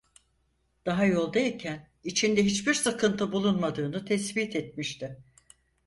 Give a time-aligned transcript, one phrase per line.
[0.85, 5.17] Daha yolda iken içinde hiçbir sıkıntı bulunmadığını tespit etmişti.